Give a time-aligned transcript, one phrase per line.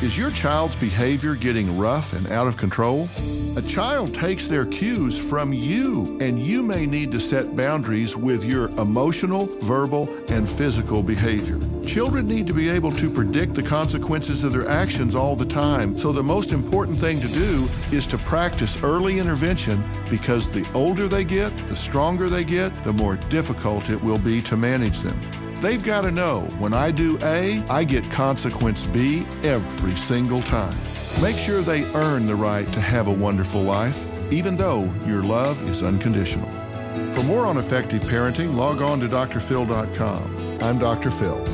[0.00, 3.08] Is your child's behavior getting rough and out of control?
[3.56, 8.44] A child takes their cues from you, and you may need to set boundaries with
[8.44, 11.58] your emotional, verbal, and physical behavior.
[11.84, 15.98] Children need to be able to predict the consequences of their actions all the time,
[15.98, 21.08] so the most important thing to do is to practice early intervention because the older
[21.08, 25.20] they get, the stronger they get, the more difficult it will be to manage them.
[25.60, 30.76] They've got to know when I do A, I get consequence B every single time.
[31.22, 35.62] Make sure they earn the right to have a wonderful life, even though your love
[35.68, 36.48] is unconditional.
[37.12, 40.58] For more on effective parenting, log on to drphil.com.
[40.60, 41.10] I'm Dr.
[41.10, 41.44] Phil.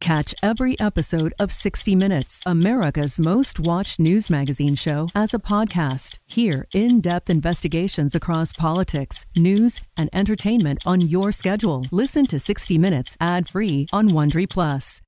[0.00, 6.18] Catch every episode of 60 Minutes, America's most watched news magazine show, as a podcast.
[6.26, 11.86] Hear in depth investigations across politics, news, and entertainment on your schedule.
[11.90, 15.02] Listen to 60 Minutes ad free on Wondery Plus.